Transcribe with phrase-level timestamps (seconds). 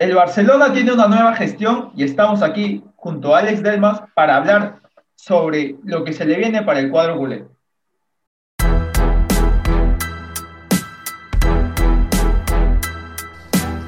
[0.00, 4.78] El Barcelona tiene una nueva gestión y estamos aquí junto a Alex Delmas para hablar
[5.16, 7.44] sobre lo que se le viene para el cuadro culé.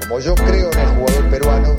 [0.01, 1.75] Como yo creo en el jugador peruano,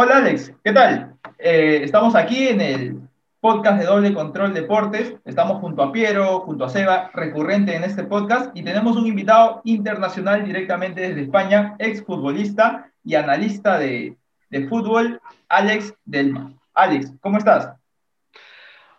[0.00, 1.16] Hola Alex, ¿qué tal?
[1.40, 3.00] Eh, estamos aquí en el
[3.40, 5.14] podcast de Doble Control Deportes.
[5.24, 9.60] Estamos junto a Piero, junto a Seba, recurrente en este podcast, y tenemos un invitado
[9.64, 14.16] internacional directamente desde España, exfutbolista y analista de,
[14.68, 16.52] fútbol, Alex Delma.
[16.74, 17.72] Alex, ¿cómo estás?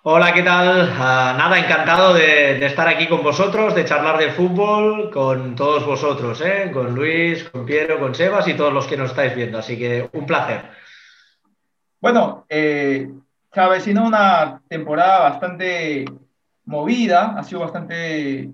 [0.02, 0.94] Hola, ¿qué tal?
[1.00, 6.42] Ah, nada, encantado de, estar aquí con vosotros, de charlar de fútbol con todos vosotros,
[6.42, 6.70] ¿eh?
[6.74, 9.60] con Luis, con Piero, con Sebas y todos los que nos estáis viendo.
[9.60, 10.89] Así que un placer.
[12.02, 13.12] Bueno, eh,
[13.54, 16.06] se avecina una temporada bastante
[16.66, 18.52] movida, ha sido bastante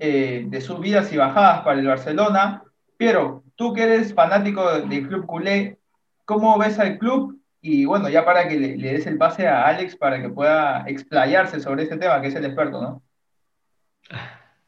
[0.00, 2.62] eh, de subidas y bajadas para el Barcelona.
[2.96, 5.78] Pero tú que eres fanático del club culé,
[6.24, 7.38] ¿cómo ves al club?
[7.60, 11.60] Y bueno, ya para que le, des el pase a Alex para que pueda explayarse
[11.60, 13.02] sobre este tema, que es el experto, ¿no?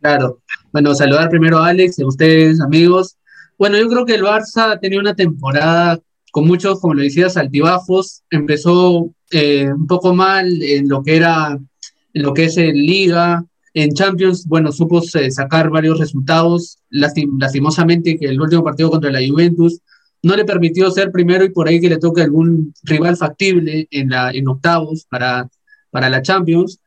[0.00, 0.38] Claro.
[0.72, 3.16] Bueno, saludar primero a Alex y a ustedes, amigos.
[3.58, 5.98] Bueno, yo creo que el Barça ha tenido una temporada
[6.36, 8.22] con muchos, como lo decías, altibajos.
[8.28, 11.58] Empezó eh, un poco mal en lo que era,
[12.12, 13.42] en lo que es en Liga,
[13.72, 16.78] en Champions, bueno, supo eh, sacar varios resultados.
[16.90, 19.80] lastimosamente que el último partido contra la Juventus
[20.22, 24.10] no le permitió ser primero y por ahí que le toque algún rival factible en,
[24.10, 25.48] la, en octavos para,
[25.90, 26.80] para la Champions.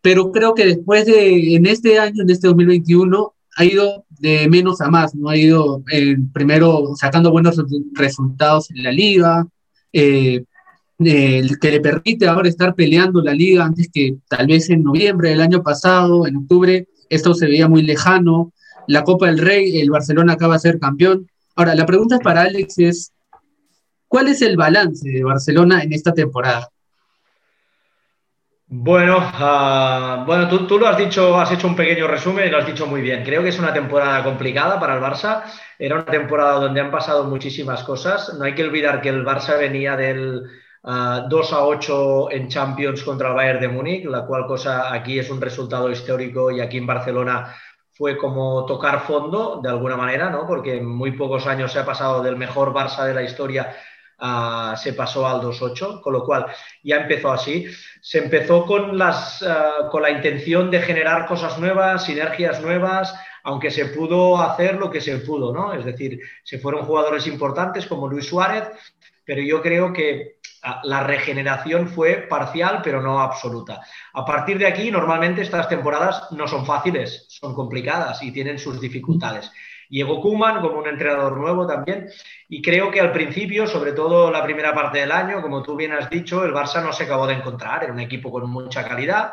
[0.00, 4.80] Pero creo que después de, en este año, en este 2021, ha ido de menos
[4.82, 5.30] a más, ¿no?
[5.30, 7.56] Ha ido eh, primero sacando buenos
[7.94, 9.46] resultados en la liga,
[9.92, 10.44] eh,
[10.98, 15.40] que le permite ahora estar peleando la liga antes que tal vez en noviembre del
[15.40, 18.52] año pasado, en octubre, esto se veía muy lejano.
[18.86, 21.26] La Copa del Rey, el Barcelona acaba de ser campeón.
[21.56, 23.12] Ahora, la pregunta para Alex es,
[24.06, 26.68] ¿cuál es el balance de Barcelona en esta temporada?
[28.72, 32.66] Bueno, ah, bueno tú, lo has dicho, has hecho un pequeño resumen y lo has
[32.66, 33.24] dicho muy bien.
[33.24, 35.42] Creo que es una temporada complicada para el Barça.
[35.76, 38.32] Era una temporada donde han pasado muchísimas cosas.
[38.38, 43.02] No hay que olvidar que el Barça venía del 2 ah, a 8 en Champions
[43.02, 46.78] contra el Bayern de Múnich, la cual cosa aquí es un resultado histórico y aquí
[46.78, 47.52] en Barcelona
[47.92, 50.46] fue como tocar fondo de alguna manera, ¿no?
[50.46, 53.74] Porque en muy pocos años se ha pasado del mejor Barça de la historia
[54.76, 56.46] se pasó al 2.8, con lo cual
[56.82, 57.66] ya empezó así.
[58.00, 63.70] Se empezó con, las, ah, con la intención de generar cosas nuevas, sinergias nuevas, aunque
[63.70, 65.72] se pudo hacer lo que se pudo, ¿no?
[65.72, 68.64] Es decir, se fueron jugadores importantes como Luis Suárez,
[69.24, 73.80] pero yo creo que ah, la regeneración fue parcial, pero no absoluta.
[74.12, 78.80] A partir de aquí, normalmente estas temporadas no son fáciles, son complicadas y tienen sus
[78.80, 79.50] dificultades.
[79.90, 82.08] Llegó Kuman como un entrenador nuevo también.
[82.48, 85.92] Y creo que al principio, sobre todo la primera parte del año, como tú bien
[85.92, 89.32] has dicho, el Barça no se acabó de encontrar, era un equipo con mucha calidad,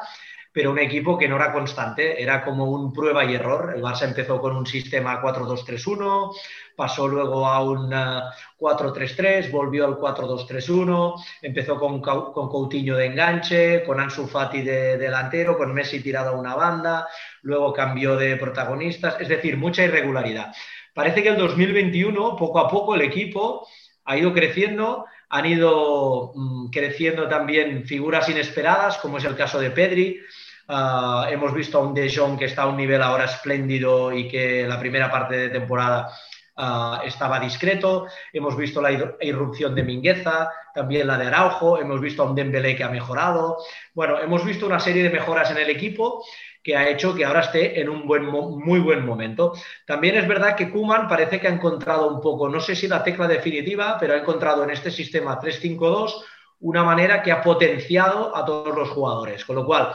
[0.52, 3.74] pero un equipo que no era constante, era como un prueba y error.
[3.76, 6.36] El Barça empezó con un sistema 4-2-3-1,
[6.78, 13.84] pasó luego a un 4-3-3, eh, volvió al 4-2-3-1, empezó con, con Coutinho de enganche,
[13.84, 17.08] con Ansu Fati de delantero, con Messi tirado a una banda,
[17.42, 20.54] luego cambió de protagonistas, es decir, mucha irregularidad.
[20.94, 23.68] Parece que el 2021, poco a poco, el equipo
[24.06, 29.72] ha ido creciendo, han ido mm, creciendo también figuras inesperadas, como es el caso de
[29.72, 30.22] Pedri,
[30.70, 34.28] Ah, hemos visto a un De Jong que está a un nivel ahora espléndido y
[34.28, 36.10] que la primera parte de temporada
[36.58, 38.08] ah, estaba discreto.
[38.34, 41.78] Hemos visto la irrupción de Mingueza, también la de Araujo.
[41.78, 43.58] Hemos visto a un Dembélé que ha mejorado.
[43.94, 46.24] Bueno, hemos visto una serie de mejoras en el equipo
[46.68, 49.54] que ha hecho que ahora esté en un buen, muy buen momento.
[49.86, 53.02] También es verdad que Kuman parece que ha encontrado un poco, no sé si la
[53.02, 56.26] tecla definitiva, pero ha encontrado en este sistema 3-5-2
[56.60, 59.46] una manera que ha potenciado a todos los jugadores.
[59.46, 59.94] Con lo cual,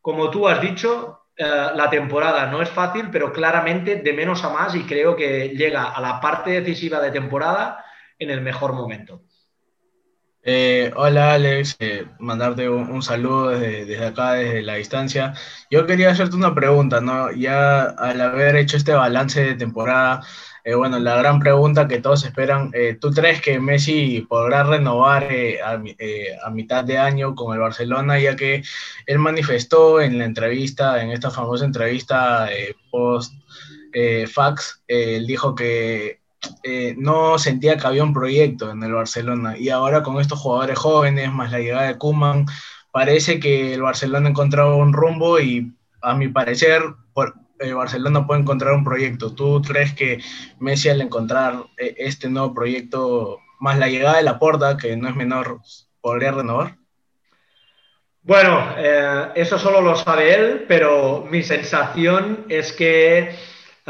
[0.00, 1.44] como tú has dicho, eh,
[1.74, 5.84] la temporada no es fácil, pero claramente de menos a más y creo que llega
[5.84, 7.84] a la parte decisiva de temporada
[8.18, 9.22] en el mejor momento.
[10.42, 15.34] Eh, hola Alex, eh, mandarte un, saludo desde, acá, desde la distancia.
[15.70, 17.30] Yo quería hacerte una pregunta, ¿no?
[17.30, 20.22] Ya al haber hecho este balance de temporada,
[20.70, 25.28] eh, bueno, la gran pregunta que todos esperan, ¿tú crees que Messi podrá renovar
[25.64, 25.72] a,
[26.44, 28.62] a, mitad de año con el Barcelona, ya que
[29.06, 32.48] él manifestó en la entrevista, en esta famosa entrevista
[32.90, 33.32] post
[34.32, 36.20] fax, él dijo que
[36.62, 39.56] eh, no sentía que había un proyecto en el Barcelona.
[39.58, 42.46] Y ahora con estos jugadores jóvenes, más la llegada de Kuman,
[42.90, 45.72] parece que el Barcelona ha encontrado un rumbo y
[46.02, 46.82] a mi parecer
[47.58, 49.34] el Barcelona puede encontrar un proyecto.
[49.34, 50.20] ¿Tú crees que
[50.58, 55.08] Messi al encontrar eh, este nuevo proyecto, más la llegada de la porta, que no
[55.08, 55.60] es menor,
[56.00, 56.76] podría renovar?
[58.22, 63.34] Bueno, eh, eso solo lo sabe él, pero mi sensación es que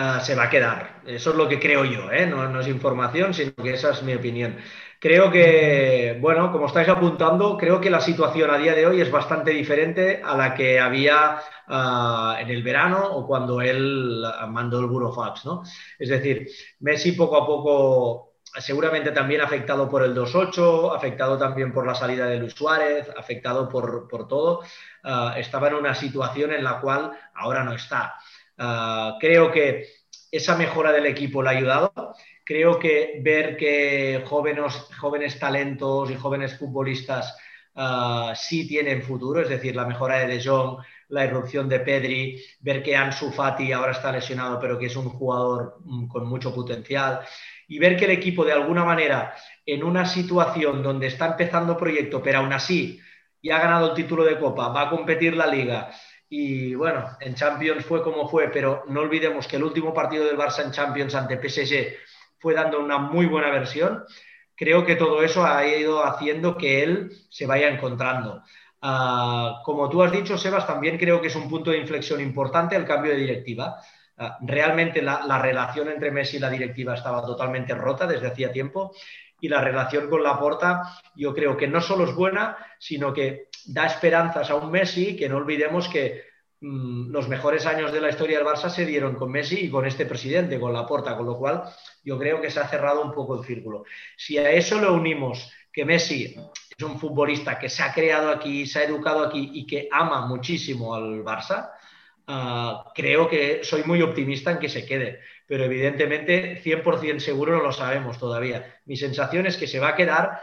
[0.00, 1.00] Ah, se va a quedar.
[1.06, 2.24] Eso es lo que creo yo, ¿eh?
[2.24, 4.56] no, es información, sino que esa es mi opinión.
[5.00, 9.10] Creo que, bueno, como estáis apuntando, creo que la situación a día de hoy es
[9.12, 14.86] bastante diferente a la que había ah, en el verano o cuando él mandó el
[14.86, 15.62] Burofax, ¿no?
[15.96, 16.48] Es decir,
[16.80, 22.26] Messi poco a poco, seguramente también afectado por el 2-8, afectado también por la salida
[22.26, 24.62] de Luis Suárez, afectado por, todo,
[25.04, 28.14] ah, estaba en una situación en la cual ahora no está.
[28.56, 29.86] Ah, creo que
[30.30, 31.92] esa mejora del equipo le ha ayudado.
[32.48, 37.36] Creo que ver que jóvenes, jóvenes talentos y jóvenes futbolistas
[37.74, 40.78] ah, sí tienen futuro, es decir, la mejora de De Jong,
[41.08, 45.10] la irrupción de Pedri, ver que Ansu Fati ahora está lesionado, pero que es un
[45.10, 47.20] jugador mm, con mucho potencial,
[47.68, 49.34] y ver que el equipo de alguna manera,
[49.66, 52.98] en una situación donde está empezando proyecto, pero aún así
[53.42, 55.90] ya ha ganado el título de Copa, va a competir la liga,
[56.30, 60.38] y bueno, en Champions fue como fue, pero no olvidemos que el último partido del
[60.38, 62.08] Barça en Champions ante PSG
[62.38, 64.04] fue dando una muy buena versión.
[64.54, 68.42] Creo que todo eso ha ido haciendo que él se vaya encontrando.
[68.80, 72.76] Ah, como tú has dicho, Sebas, también creo que es un punto de inflexión importante
[72.76, 73.76] el cambio de directiva.
[74.16, 78.52] Ah, realmente la, la, relación entre Messi y la directiva estaba totalmente rota desde hacía
[78.52, 78.92] tiempo
[79.40, 83.86] y la relación con Laporta yo creo que no solo es buena, sino que da
[83.86, 86.24] esperanzas a un Messi, que no olvidemos que
[86.60, 89.86] mm, los mejores años de la historia del Barça se dieron con Messi y con
[89.86, 91.64] este presidente, con Laporta, con lo cual
[92.08, 93.84] yo creo que se ha cerrado un poco el círculo.
[94.16, 96.36] Si a eso le unimos que Messi
[96.76, 100.26] es un futbolista que se ha creado aquí, se ha educado aquí y que ama
[100.26, 101.70] muchísimo al Barça,
[102.26, 107.62] ah, creo que soy muy optimista en que se quede pero evidentemente 100% seguro no
[107.62, 108.80] lo sabemos todavía.
[108.84, 110.40] Mi sensación es que se va a quedar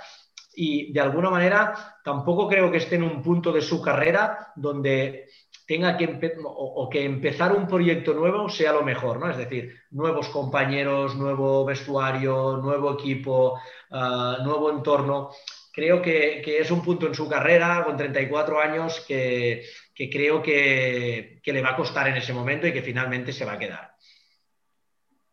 [0.55, 5.29] y de alguna manera tampoco creo que esté en un punto de su carrera donde
[5.65, 9.29] tenga que o, que empezar un proyecto nuevo sea lo mejor, ¿no?
[9.29, 13.59] Es decir, nuevos compañeros, nuevo vestuario, nuevo equipo,
[13.91, 15.31] ah, nuevo entorno.
[15.71, 21.61] Creo que, es un punto en su carrera, con 34 años, que, creo que le
[21.61, 23.95] va a costar en ese momento y que finalmente se va a quedar.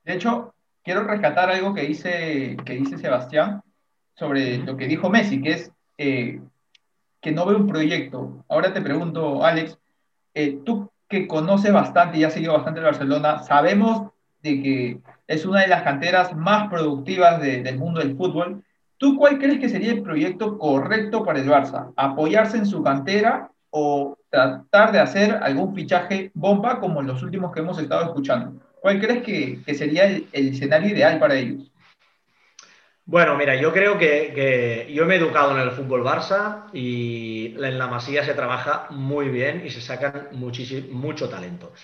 [0.04, 3.62] De hecho, quiero rescatar algo que dice, que dice Sebastián
[4.14, 6.40] sobre lo que dijo Messi, que es eh,
[7.20, 8.44] que no ve un proyecto.
[8.48, 9.78] Ahora te pregunto, Alex,
[10.34, 14.10] eh, tú que conoces bastante y has seguido bastante el Barcelona, sabemos
[14.42, 18.62] de que es una de las canteras más productivas del mundo del fútbol.
[18.96, 21.92] ¿Tú cuál crees que sería el proyecto correcto para el Barça?
[21.96, 27.60] ¿Apoyarse en su cantera o tratar de hacer algún fichaje bomba como los últimos que
[27.60, 28.60] hemos estado escuchando?
[28.80, 31.71] ¿Cuál crees que, sería el, escenario ideal para ellos?
[33.12, 37.76] Bueno, mira, yo creo que, yo me he educado en el fútbol Barça y en
[37.76, 41.74] la Masía se trabaja muy bien y se sacan muchísimo, mucho talento.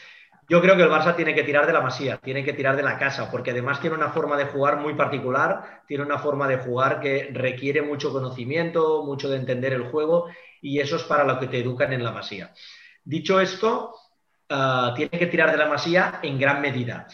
[0.48, 2.82] Yo creo que el Barça tiene que tirar de la Masía, tiene que tirar de
[2.82, 6.56] la casa, porque además tiene una forma de jugar muy particular, tiene una forma de
[6.56, 10.30] jugar que requiere mucho conocimiento, mucho de entender el juego
[10.62, 12.54] y eso es para lo que te educan en la Masía.
[13.04, 13.92] Dicho esto,
[14.50, 17.06] Ah, tiene que tirar de la masía en gran medida.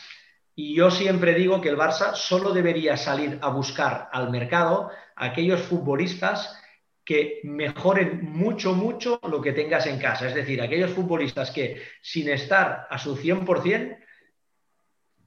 [0.56, 5.61] Y yo siempre digo que el Barça solo debería salir a buscar al mercado aquellos
[5.62, 6.56] futbolistas
[7.04, 10.28] que mejoren mucho, mucho lo que tengas en casa.
[10.28, 13.99] Es decir, aquellos futbolistas que sin estar a su 100%,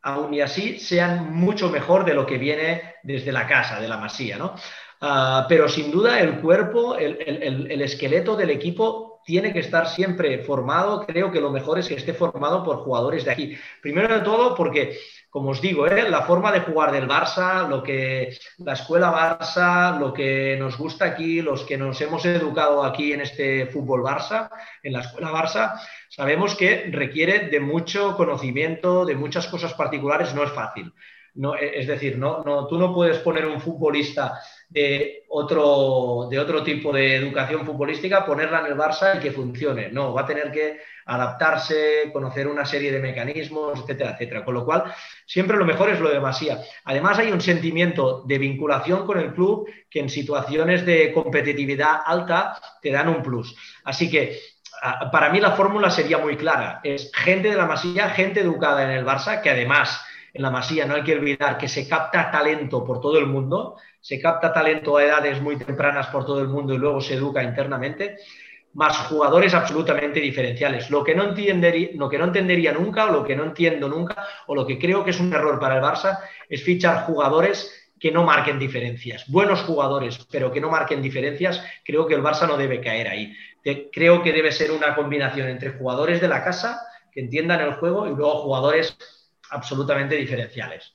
[0.01, 3.97] aún y así sean mucho mejor de lo que viene desde la casa, de la
[3.97, 4.37] masía.
[4.37, 4.55] ¿no?
[5.01, 11.05] Ah, pero sin duda el cuerpo, el esqueleto del equipo tiene que estar siempre formado.
[11.05, 13.57] Creo que lo mejor es que esté formado por jugadores de aquí.
[13.81, 14.97] Primero de todo, porque,
[15.29, 16.09] como os digo, ¿eh?
[16.09, 21.03] la forma de jugar del Barça, lo que la escuela Barça, lo que nos gusta
[21.03, 24.49] aquí, los que nos hemos educado aquí en este fútbol Barça,
[24.81, 30.43] en la escuela Barça, sabemos que requiere de mucho conocimiento, de muchas cosas particulares, no
[30.45, 30.93] es fácil.
[31.33, 36.61] No, es decir, no, no, tú no puedes poner un futbolista de otro, de otro
[36.63, 39.89] tipo de educación futbolística, ponerla en el Barça y que funcione.
[39.91, 44.43] No, va a tener que adaptarse, conocer una serie de mecanismos, etcétera, etcétera.
[44.43, 44.93] Con lo cual,
[45.25, 46.59] siempre lo mejor es lo de Masía.
[46.83, 52.59] Además, hay un sentimiento de vinculación con el club que en situaciones de competitividad alta
[52.81, 53.55] te dan un plus.
[53.85, 54.37] Así que
[55.11, 56.81] para mí la fórmula sería muy clara.
[56.83, 60.01] Es gente de la Masía, gente educada en el Barça, que además
[60.37, 63.75] en la Masía no hay que olvidar que se capta talento por todo el mundo,
[63.99, 67.41] se capta talento a edades muy tempranas por todo el mundo y luego se educa
[67.41, 68.17] internamente,
[68.75, 70.91] más jugadores absolutamente diferenciales.
[70.91, 74.27] Lo que no, entendería, lo que no entendería nunca, o lo que no entiendo nunca,
[74.45, 78.11] o lo que creo que es un error para el Barça, es fichar jugadores que
[78.11, 79.25] no marquen diferencias.
[79.27, 83.33] Buenos jugadores, pero que no marquen diferencias, creo que el Barça no debe caer ahí.
[83.91, 86.79] Creo que debe ser una combinación entre jugadores de la casa
[87.11, 88.95] que entiendan el juego y luego jugadores
[89.51, 90.93] absolutamente diferenciales.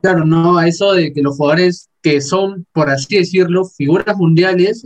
[0.00, 4.82] Claro, no, a eso de que los jugadores que son, por así decirlo, figuras mundiales,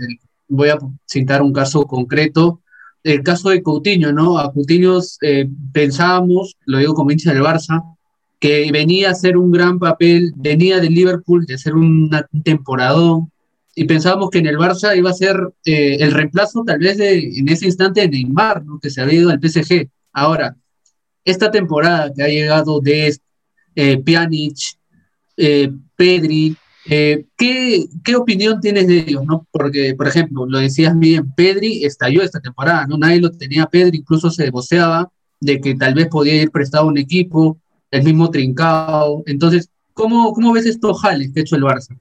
[0.48, 2.60] voy a citar un caso concreto,
[3.02, 4.38] el caso de Coutinho, ¿no?
[4.38, 7.96] A Coutinho eh, pensábamos, lo digo como hincha del Barça,
[8.38, 13.20] que venía a hacer un gran papel, venía del Liverpool de hacer una temporada
[13.74, 17.38] y pensábamos que en el Barça iba a ser eh, el reemplazo tal vez de,
[17.38, 18.78] en ese instante de Neymar, ¿no?
[18.80, 19.88] que se había ido al PSG.
[20.12, 20.56] Ahora,
[21.26, 23.14] esta temporada que ha llegado de
[23.74, 24.56] eh, Pjanic,
[25.36, 26.56] eh, Pedri,
[26.88, 29.24] eh, ¿qué, ¿qué, opinión tienes de ellos?
[29.26, 29.46] ¿no?
[29.50, 32.96] Porque, por ejemplo, lo decías bien, Pedri estalló esta temporada, ¿no?
[32.96, 36.88] Nadie lo tenía Pedri, incluso se voceaba de que tal vez podía ir prestado a
[36.88, 37.58] un equipo,
[37.90, 39.24] el mismo Trincao.
[39.26, 41.98] Entonces, ¿cómo, cómo ves estos jales que ha hecho el Barça?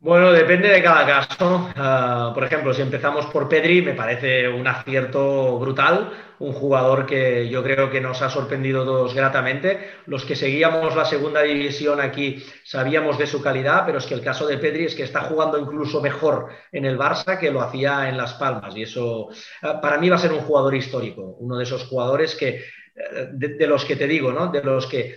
[0.00, 1.70] Bueno, depende de cada caso.
[1.76, 7.48] Ah, por ejemplo, si empezamos por Pedri, me parece un acierto brutal, un jugador que
[7.48, 9.90] yo creo que nos ha sorprendido todos gratamente.
[10.06, 14.22] Los que seguíamos la segunda división aquí sabíamos de su calidad, pero es que el
[14.22, 18.08] caso de Pedri es que está jugando incluso mejor en el Barça que lo hacía
[18.08, 18.76] en Las Palmas.
[18.76, 19.28] Y eso
[19.62, 23.28] ah, para mí va a ser un jugador histórico, uno de esos jugadores que, eh,
[23.32, 24.48] de los que te digo, ¿no?
[24.48, 25.16] De los que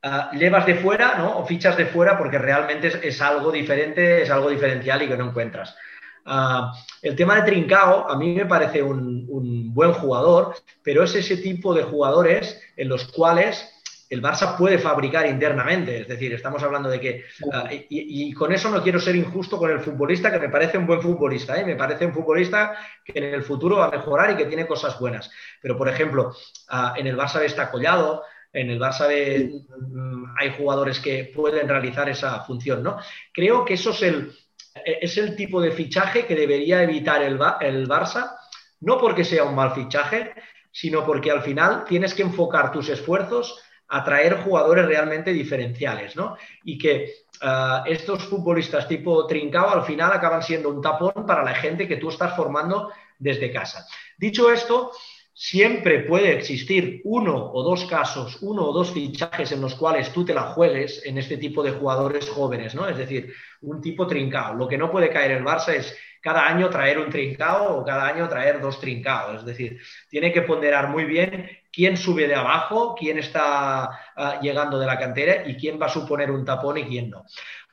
[0.00, 1.38] Ah, llevas de fuera, ¿no?
[1.38, 5.26] O fichas de fuera porque realmente es, algo diferente, es algo diferencial y que no
[5.26, 5.76] encuentras.
[6.30, 11.36] Ah, el tema de Trincao a mí me parece un, buen jugador, pero es ese
[11.38, 13.74] tipo de jugadores en los cuales
[14.10, 16.00] el Barça puede fabricar internamente.
[16.00, 19.70] Es decir, estamos hablando de que, ah, y, con eso no quiero ser injusto con
[19.70, 21.64] el futbolista, que me parece un buen futbolista, ¿eh?
[21.64, 24.98] me parece un futbolista que en el futuro va a mejorar y que tiene cosas
[24.98, 25.30] buenas.
[25.62, 26.34] Pero, por ejemplo,
[26.96, 32.40] en el Barça está Collado, en el Barça mm, hay jugadores que pueden realizar esa
[32.40, 32.98] función, ¿no?
[33.32, 34.32] Creo que eso es el,
[34.84, 38.36] es el tipo de fichaje que debería evitar el, el Barça,
[38.80, 40.32] no porque sea un mal fichaje,
[40.70, 46.36] sino porque al final tienes que enfocar tus esfuerzos a traer jugadores realmente diferenciales, ¿no?
[46.64, 51.54] Y que ah, estos futbolistas tipo Trincao al final acaban siendo un tapón para la
[51.54, 53.86] gente que tú estás formando desde casa.
[54.16, 54.92] Dicho esto,
[55.40, 60.24] siempre puede existir uno o dos casos, uno o dos fichajes en los cuales tú
[60.24, 62.88] te la juegues en este tipo de jugadores jóvenes, ¿no?
[62.88, 64.54] Es decir, un tipo trincado.
[64.54, 68.08] Lo que no puede caer el Barça es cada año traer un trincado o cada
[68.08, 69.38] año traer dos trincados.
[69.38, 69.80] Es decir,
[70.10, 74.98] tiene que ponderar muy bien quién sube de abajo, quién está ah, llegando de la
[74.98, 77.24] cantera y quién va a suponer un tapón y quién no.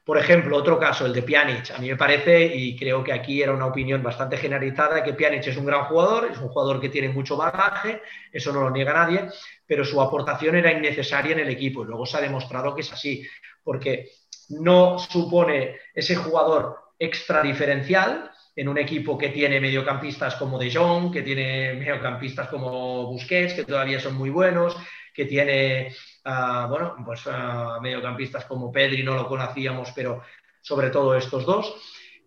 [0.05, 1.71] Por ejemplo, otro caso, el de Pjanic.
[1.71, 5.47] A mí me parece, y creo que aquí era una opinión bastante generalizada, que Pjanic
[5.47, 8.93] es un gran jugador, es un jugador que tiene mucho bagaje, eso no lo niega
[8.93, 9.27] nadie,
[9.65, 12.93] pero su aportación era innecesaria en el equipo y luego se ha demostrado que es
[12.93, 13.27] así,
[13.63, 14.11] porque
[14.49, 21.11] no supone ese jugador extra diferencial en un equipo que tiene mediocampistas como De Jong,
[21.11, 24.77] que tiene mediocampistas como Busquets, que todavía son muy buenos,
[25.15, 25.95] que tiene
[26.25, 27.23] bueno, pues
[27.81, 30.21] mediocampistas como Pedri no lo conocíamos, pero
[30.61, 31.75] sobre todo estos dos.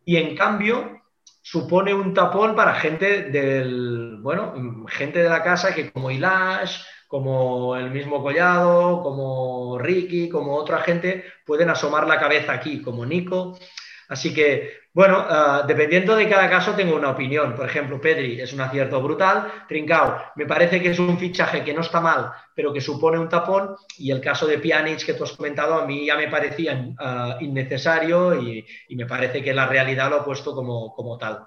[0.05, 1.03] Y en cambio,
[1.43, 7.75] supone un tapón para gente del, bueno, gente de la casa que como Ilash, como
[7.75, 13.59] el mismo Collado, como Ricky, como otra gente, pueden asomar la cabeza aquí, como Nico.
[14.09, 17.55] Así que, bueno, ah, dependiendo de cada caso tengo una opinión.
[17.55, 19.53] Por ejemplo, Pedri es un acierto brutal.
[19.69, 23.29] Trincao, me parece que es un fichaje que no está mal, pero que supone un
[23.29, 23.77] tapón.
[23.99, 27.37] Y el caso de Pjanic que tú has comentado, a mí ya me parecía ah,
[27.41, 31.47] innecesario y, me parece que la realidad lo ha puesto como, como tal.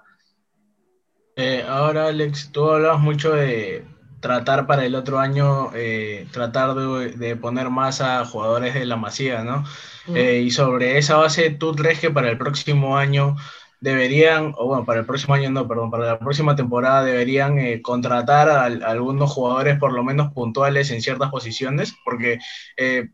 [1.36, 3.84] Eh, ahora, Alex, tú hablas mucho de,
[4.22, 9.42] tratar para el otro año, eh, tratar de, poner más a jugadores de la Masía,
[9.42, 9.64] ¿no?
[10.14, 13.36] Eh, y sobre esa base, ¿tú crees que para el próximo año
[13.80, 17.82] deberían, o bueno, para el próximo año no, perdón, para la próxima temporada deberían eh,
[17.82, 21.92] contratar a, algunos jugadores por lo menos puntuales en ciertas posiciones?
[22.04, 22.38] Porque,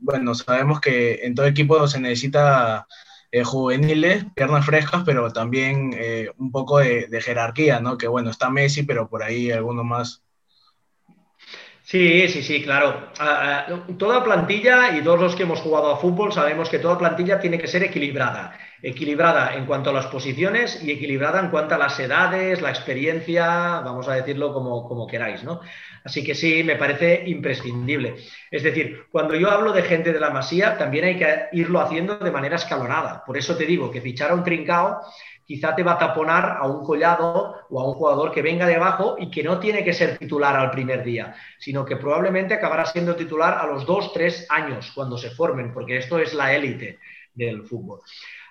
[0.01, 2.87] bueno, sabemos que en todo equipo se necesita
[3.33, 5.97] eh, juveniles, piernas frescas, pero también
[6.37, 7.97] un poco de, jerarquía, ¿no?
[7.97, 10.23] Que bueno, está Messi, pero por ahí alguno más.
[11.91, 13.11] Sí, sí, sí, claro.
[13.19, 16.99] Ah, ah, toda plantilla y todos los que hemos jugado a fútbol sabemos que toda
[16.99, 21.75] plantilla tiene que ser equilibrada equilibrada en cuanto a las posiciones y equilibrada en cuanto
[21.75, 25.61] a las edades, la experiencia, vamos a decirlo como, como queráis, ¿no?
[26.05, 28.15] Así que sí, me parece imprescindible.
[28.51, 32.19] Es decir, cuando yo hablo de gente de la masía, también hay que irlo haciendo
[32.19, 33.25] de manera escalonada.
[33.27, 35.01] Por eso te digo que fichar a un trincao
[35.49, 39.17] quizá te va a taponar a un collado o a un jugador que venga debajo
[39.19, 43.17] y que no tiene que ser titular al primer día, sino que probablemente acabará siendo
[43.17, 46.99] titular a los dos, tres años cuando se formen, porque esto es la élite
[47.33, 48.01] del fútbol.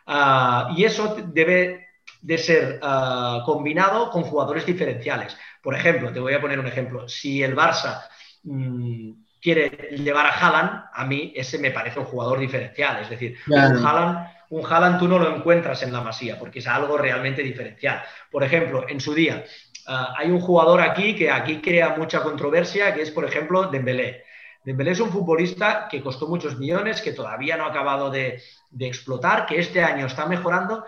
[0.07, 1.89] Ah, y eso debe
[2.19, 5.37] de ser ah, combinado con jugadores diferenciales.
[5.61, 7.07] Por ejemplo, te voy a poner un ejemplo.
[7.07, 8.07] Si el Barça
[8.41, 13.03] mm, quiere llevar a Haaland, a mí ese me parece un jugador diferencial.
[13.03, 16.67] Es decir, un, Haaland, un Haaland tú no lo encuentras en la Masía porque es
[16.67, 18.03] algo realmente diferencial.
[18.31, 19.43] Por ejemplo, en su día
[19.87, 24.23] ah, hay un jugador aquí que aquí crea mucha controversia, que es, por ejemplo, Dembélé.
[24.63, 28.41] Dembélé es un futbolista que costó muchos millones, que todavía no ha acabado de,
[28.79, 30.83] explotar, que este año está mejorando,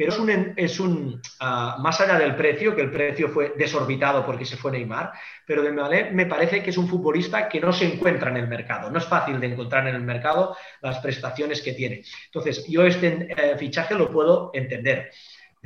[0.00, 4.24] pero es un, es un ah, más allá del precio, que el precio fue desorbitado
[4.24, 5.12] porque se fue Neymar,
[5.46, 8.90] pero Dembélé me parece que es un futbolista que no se encuentra en el mercado.
[8.90, 12.02] No es fácil de encontrar en el mercado las prestaciones que tiene.
[12.24, 15.10] Entonces, yo este eh, fichaje lo puedo entender.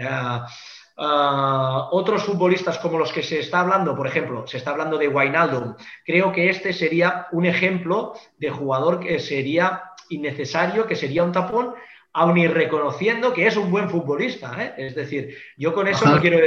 [0.00, 0.48] Ah,
[0.96, 5.08] Ah, otros futbolistas como los que se está hablando, por ejemplo, se está hablando de
[5.08, 5.74] Wijnaldum,
[6.04, 11.74] creo que este sería un ejemplo de jugador que sería innecesario, que sería un tapón,
[12.14, 14.56] aun y reconociendo que es un buen futbolista.
[14.58, 14.74] ¿eh?
[14.78, 16.38] Es decir, yo con eso no quiero,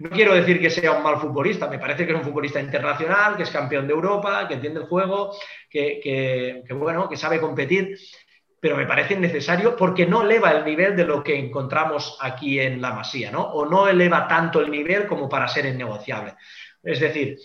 [0.00, 3.36] no quiero, decir que sea un mal futbolista, me parece que es un futbolista internacional,
[3.36, 5.34] que es campeón de Europa, que entiende el juego,
[5.70, 7.96] que, que bueno, que sabe competir
[8.62, 12.80] pero me parece necesario porque no eleva el nivel de lo que encontramos aquí en
[12.80, 13.42] la Masía, ¿no?
[13.42, 16.34] O no eleva tanto el nivel como para ser innegociable.
[16.80, 17.38] Es decir,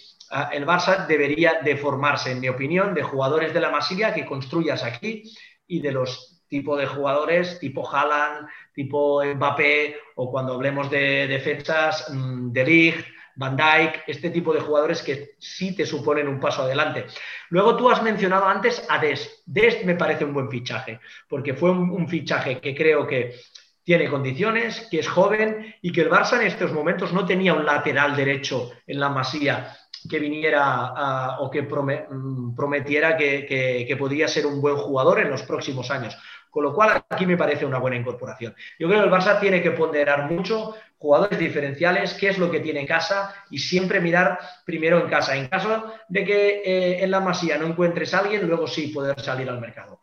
[0.51, 4.83] el Barça debería de formarse, en mi opinión, de jugadores de la Masía que construyas
[4.83, 5.23] aquí
[5.65, 12.09] y de los tipos de jugadores tipo Haaland, tipo Mbappé o cuando hablemos de defensas,
[12.09, 13.07] mm, de Ligt,
[13.37, 17.05] Van Dijk, este tipo de jugadores que sí te suponen un paso adelante.
[17.49, 19.43] Luego tú has mencionado antes a Dest.
[19.45, 23.35] Dest me parece un buen fichaje, porque fue un, fichaje que creo que
[23.83, 27.65] tiene condiciones, que es joven y que el Barça en estos momentos no tenía un
[27.65, 29.71] lateral derecho en la masía
[30.09, 33.45] que viniera o que mm, prometiera que,
[33.87, 36.17] que podía ser un buen jugador en los próximos años.
[36.57, 38.55] Con lo cual, aquí me parece una buena incorporación.
[38.79, 42.61] Yo creo que el Barça tiene que ponderar mucho jugadores diferenciales, qué es lo que
[42.61, 45.35] tiene en casa y siempre mirar primero en casa.
[45.35, 49.19] En caso de que eh, en la masía no encuentres a alguien, luego sí poder
[49.21, 49.99] salir al mercado.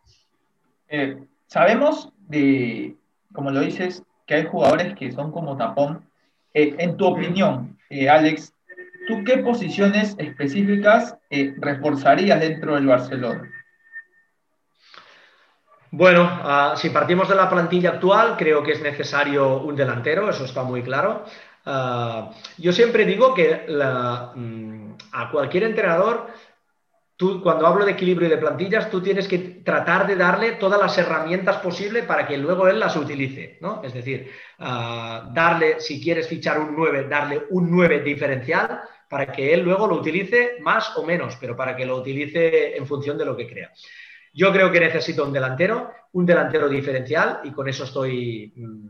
[0.86, 2.12] Eh, sabemos
[3.32, 6.08] como lo dices, que hay jugadores que son como tapón.
[6.54, 7.76] Eh, en tu opinión,
[8.08, 8.54] Alex,
[9.08, 11.16] ¿tú qué posiciones específicas
[11.58, 13.50] reforzarías dentro del Barcelona?
[15.96, 20.44] Bueno, ah, si partimos de la plantilla actual, creo que es necesario un delantero, eso
[20.44, 21.24] está muy claro.
[21.64, 26.26] Ah, yo siempre digo que mm, a cualquier entrenador,
[27.40, 30.98] cuando hablo de equilibrio y de plantillas, tú tienes que tratar de darle todas las
[30.98, 33.58] herramientas posibles para que luego él las utilice.
[33.60, 33.80] ¿no?
[33.84, 39.54] Es decir, ah, darle, si quieres fichar un 9, darle un 9 diferencial para que
[39.54, 43.26] él luego lo utilice más o menos, pero para que lo utilice en función de
[43.26, 43.70] lo que crea.
[44.34, 48.52] Yo creo que necesito un delantero, un delantero diferencial, y con eso estoy.
[48.56, 48.88] Mm,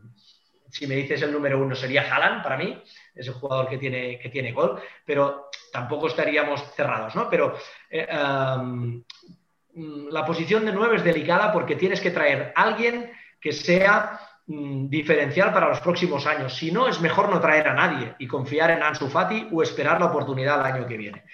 [0.70, 2.82] si me dices el número uno, sería Haaland para mí,
[3.14, 7.30] es el jugador que tiene, que tiene gol, pero tampoco estaríamos cerrados, ¿no?
[7.30, 7.56] Pero
[7.90, 13.52] eh, mm, la posición de nueve es delicada porque tienes que traer a alguien que
[13.52, 16.56] sea mm, diferencial para los próximos años.
[16.56, 20.00] Si no, es mejor no traer a nadie y confiar en Ansu Fati o esperar
[20.00, 21.24] la oportunidad el año que viene.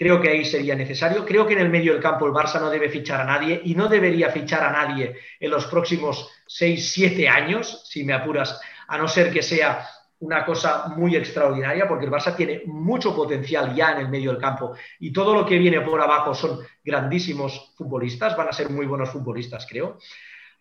[0.00, 1.26] Creo que ahí sería necesario.
[1.26, 3.74] Creo que en el medio del campo el Barça no debe fichar a nadie y
[3.74, 8.58] no debería fichar a nadie en los próximos 6, 7 años, si me apuras,
[8.88, 9.86] a no ser que sea
[10.20, 14.40] una cosa muy extraordinaria, porque el Barça tiene mucho potencial ya en el medio del
[14.40, 18.86] campo y todo lo que viene por abajo son grandísimos futbolistas, van a ser muy
[18.86, 19.98] buenos futbolistas, creo.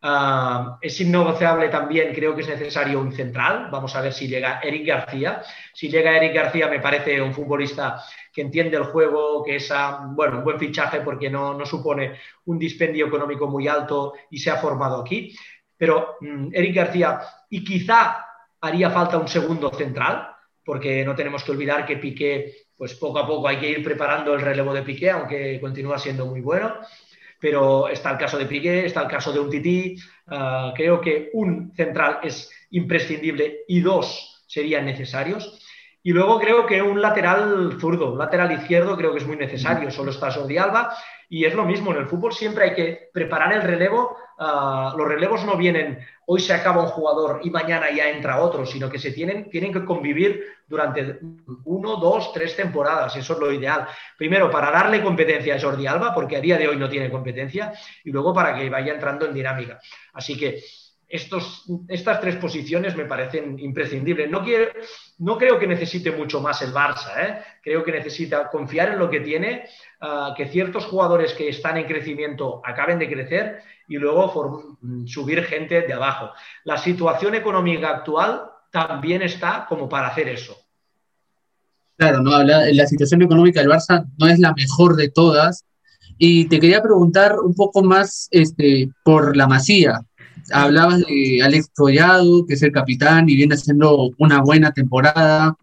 [0.02, 3.68] Ah, es innegociable también, creo que es necesario un central.
[3.70, 5.42] Vamos a ver si llega Eric García.
[5.74, 9.70] Si llega Eric García, me parece un futbolista que entiende el juego, que es
[10.12, 14.52] bueno, un buen fichaje porque no, no supone un dispendio económico muy alto y se
[14.52, 15.36] ha formado aquí.
[15.76, 18.26] Pero mm, Eric García, y quizá
[18.62, 20.30] haría falta un segundo central,
[20.64, 24.34] porque no tenemos que olvidar que Piqué, pues poco a poco hay que ir preparando
[24.34, 26.76] el relevo de Piqué, aunque continúa siendo muy bueno.
[27.40, 29.96] Pero está el caso de Piqué, está el caso de un Tití.
[30.28, 35.59] Ah, creo que un central es imprescindible y dos serían necesarios.
[36.10, 39.92] Y luego creo que un lateral zurdo, un lateral izquierdo creo que es muy necesario.
[39.92, 40.92] Solo está Jordi Alba
[41.30, 41.92] y es lo mismo.
[41.92, 44.18] En el fútbol siempre hay que preparar el relevo.
[44.40, 48.66] Ah, los relevos no vienen hoy se acaba un jugador y mañana ya entra otro,
[48.66, 51.20] sino que se tienen, tienen que convivir durante
[51.66, 53.16] uno, dos, tres temporadas.
[53.16, 53.88] Eso es lo ideal.
[54.18, 57.72] Primero, para darle competencia a Jordi Alba, porque a día de hoy no tiene competencia,
[58.04, 59.80] y luego para que vaya entrando en dinámica.
[60.14, 60.60] Así que
[61.10, 64.30] estas tres posiciones me parecen imprescindibles.
[64.30, 67.40] No, creo que necesite mucho más el Barça, ¿eh?
[67.64, 69.66] creo que necesita confiar en lo que tiene,
[70.02, 75.82] ah, que ciertos jugadores que están en crecimiento acaben de crecer y luego subir gente
[75.82, 76.30] de abajo.
[76.64, 80.56] La situación económica actual también está como para hacer eso.
[81.98, 82.44] Claro, ¿no?
[82.44, 85.66] la, la situación económica del Barça no es la mejor de todas.
[86.22, 90.02] Y te quería preguntar un poco más este, por la Masía
[90.52, 95.56] hablabas de Alex Collado, que es el capitán y viene haciendo una buena temporada.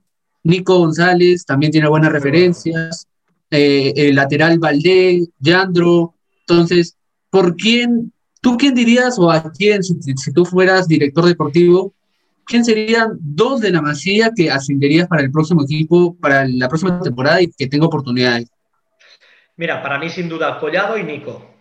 [0.42, 3.06] Nico González también tiene buenas referencias.
[3.50, 6.14] Eh, el lateral Valdé, Yandro.
[6.40, 6.96] Entonces,
[7.30, 11.94] ¿por quién, tú quién dirías o a quién, si, tú fueras director deportivo,
[12.44, 17.00] quién serían dos de la masía que ascenderías para el próximo equipo, para la próxima
[17.00, 18.48] temporada y que tenga oportunidades?
[19.56, 21.55] Mira, para mí sin duda Collado y Nico.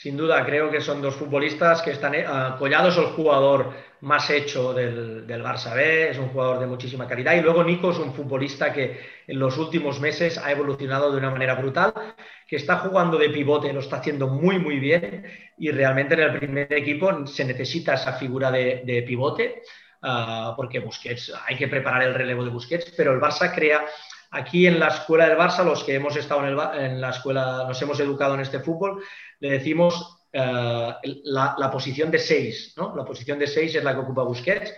[0.00, 2.14] Sin duda, creo que son dos futbolistas que están.
[2.14, 6.66] Uh, Collado es el jugador más hecho del, del, Barça B, es un jugador de
[6.66, 7.34] muchísima calidad.
[7.34, 11.30] Y luego Nico es un futbolista que en los últimos meses ha evolucionado de una
[11.30, 11.92] manera brutal,
[12.46, 15.26] que está jugando de pivote, lo está haciendo muy, muy bien.
[15.58, 19.60] Y realmente en el primer equipo se necesita esa figura de, pivote,
[20.02, 23.84] uh, porque Busquets, hay que preparar el relevo de Busquets, pero el Barça crea
[24.30, 27.98] Aquí en la escuela del Barça, los que hemos estado en, la escuela, nos hemos
[27.98, 29.02] educado en este fútbol,
[29.40, 30.92] le decimos eh,
[31.24, 32.94] la, posición de 6, ¿no?
[32.94, 34.72] La posición de 6 es la que ocupa Busquets.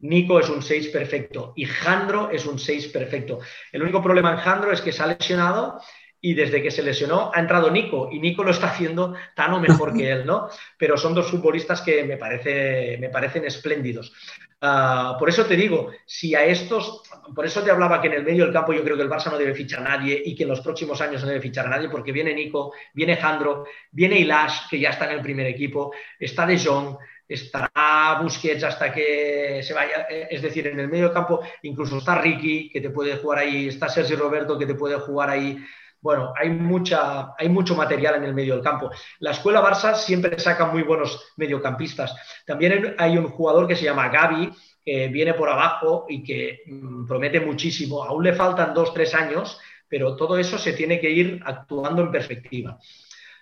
[0.00, 3.40] Nico es un 6 perfecto y Jandro es un 6 perfecto.
[3.72, 5.80] El único problema en Jandro es que se ha lesionado
[6.20, 9.60] y desde que se lesionó ha entrado Nico y Nico lo está haciendo tan o
[9.60, 10.48] mejor que él, ¿no?
[10.76, 14.12] Pero son dos futbolistas que me, parece, me parecen espléndidos.
[14.60, 17.02] Ah, por eso te digo, si a estos,
[17.32, 19.30] por eso te hablaba que en el medio del campo yo creo que el Barça
[19.30, 21.70] no debe fichar a nadie y que en los próximos años no debe fichar a
[21.70, 25.92] nadie porque viene Nico, viene Jandro, viene Ilash, que ya está en el primer equipo,
[26.18, 26.96] está De Jong,
[27.28, 31.98] estará Busquets hasta que se vaya, eh, es decir, en el medio del campo incluso
[31.98, 35.56] está Ricky, que te puede jugar ahí, está Sergio Roberto, que te puede jugar ahí
[36.00, 38.90] bueno, hay, mucha, hay mucho material en el medio del campo.
[39.18, 42.14] La escuela Barça siempre saca muy buenos mediocampistas.
[42.46, 44.52] También hay un jugador que se llama Gaby,
[44.84, 48.04] que viene por abajo y que mm, promete muchísimo.
[48.04, 52.12] Aún le faltan dos, tres años, pero todo eso se tiene que ir actuando en
[52.12, 52.78] perspectiva.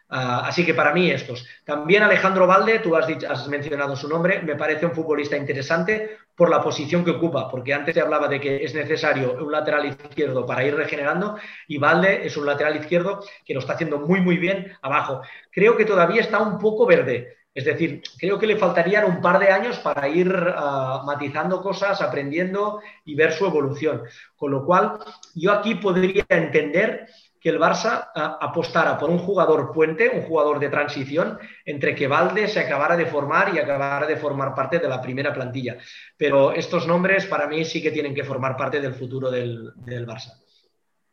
[0.08, 1.46] Ah, así que para mí estos.
[1.64, 6.62] También Alejandro Valde, tú has, mencionado su nombre, me parece un futbolista interesante por la
[6.62, 10.64] posición que ocupa, porque antes te hablaba de que es necesario un lateral izquierdo para
[10.64, 14.72] ir regenerando y Valde es un lateral izquierdo que lo está haciendo muy muy bien
[14.82, 15.22] abajo.
[15.50, 19.38] Creo que todavía está un poco verde, es decir, creo que le faltarían un par
[19.38, 24.02] de años para ir ah, matizando cosas, aprendiendo y ver su evolución.
[24.36, 24.98] Con lo cual,
[25.34, 27.06] yo aquí podría entender
[27.46, 32.48] que el Barça apostara por un jugador puente, un jugador de transición, entre que Valde
[32.48, 35.78] se acabara de formar y acabara de formar parte de la primera plantilla.
[36.16, 39.72] Pero estos nombres para mí sí que tienen que formar parte del futuro del,
[40.04, 40.42] Barça.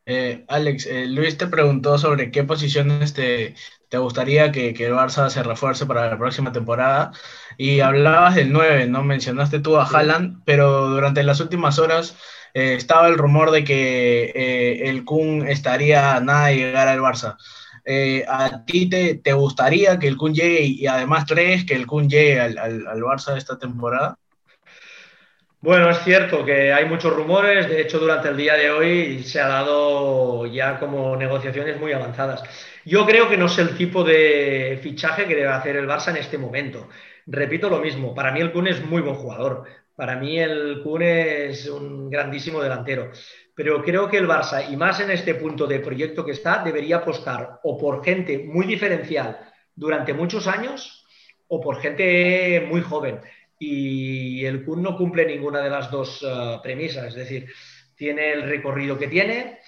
[0.08, 3.54] Eh, Alex, eh, Luis te preguntó sobre qué posiciones te,
[3.94, 7.12] te gustaría que, el Barça se refuerce para la próxima temporada.
[7.60, 9.04] Y hablabas del 9, ¿no?
[9.04, 12.16] Mencionaste tú a Haaland, pero durante las últimas horas
[12.56, 17.38] eh, estaba el rumor de que eh, el Kun estaría nada de llegar al Barça.
[17.86, 22.10] Eh, ¿A ti te, gustaría que el Kun llegue y, además crees que el Kun
[22.10, 24.18] llegue al, al, Barça esta temporada?
[25.64, 29.40] Bueno, es cierto que hay muchos rumores, de hecho durante el día de hoy se
[29.40, 32.44] ha dado ya como negociaciones muy avanzadas.
[32.84, 36.18] Yo creo que no es el tipo de fichaje que debe hacer el Barça en
[36.18, 36.90] este momento.
[37.28, 39.64] Repito lo mismo, para mí el Kun es muy buen jugador,
[39.96, 43.12] para mí el Kun es un grandísimo delantero,
[43.56, 46.98] pero creo que el Barça, y más en este punto de proyecto que está, debería
[46.98, 49.40] apostar o por gente muy diferencial
[49.74, 51.06] durante muchos años
[51.48, 53.22] o por gente muy joven.
[53.66, 57.50] Y el Kun no cumple ninguna de las dos eh, premisas, es decir,
[57.96, 59.60] tiene el recorrido que tiene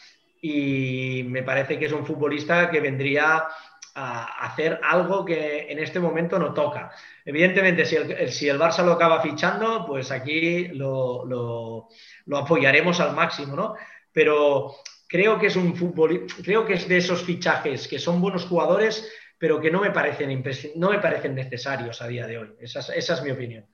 [0.42, 3.48] y me parece que es un futbolista que vendría
[3.96, 6.92] a hacer algo que en este momento no toca.
[7.24, 11.88] Evidentemente, si el, Barça lo acaba fichando, pues aquí lo,
[12.34, 13.76] apoyaremos al máximo, ¿no?
[14.12, 14.76] Pero
[15.08, 19.10] creo que es un fútbol, creo que es de esos fichajes que son buenos jugadores,
[19.38, 20.44] pero que no me parecen,
[20.76, 22.54] no me parecen necesarios a día de hoy.
[22.60, 23.66] Esa es, mi opinión.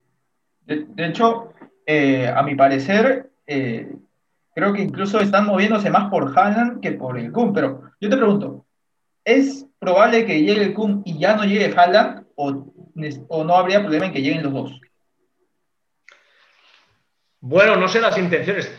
[0.66, 1.54] De, hecho,
[1.86, 3.94] eh, a mi parecer, eh,
[4.54, 7.54] creo que incluso están moviéndose más por Haaland que por el Kun.
[7.54, 8.66] Pero yo te pregunto,
[9.26, 12.74] ¿es probable que llegue el Kun y ya no llegue Haaland o,
[13.28, 14.82] o no habría problema en que lleguen los dos?
[17.44, 18.72] Bueno, no sé las intenciones.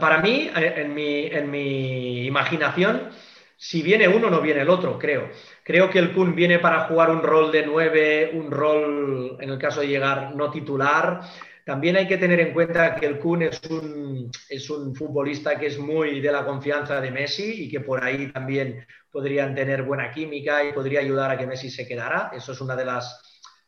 [0.00, 3.10] Para mí, eh, en mi, en mi imaginación,
[3.56, 5.30] si viene uno, no viene el otro, creo.
[5.68, 9.58] Creo que el Kun viene para jugar un rol de nueve, un rol, en el
[9.58, 11.20] caso de llegar, no titular.
[11.62, 15.66] También hay que tener en cuenta que el Kun es un, es un futbolista que
[15.66, 20.10] es muy de la confianza de Messi y que por ahí también podrían tener buena
[20.10, 22.30] química y podría ayudar a que Messi se quedara.
[22.34, 22.90] Eso es una de